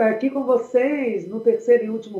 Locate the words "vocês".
0.44-1.26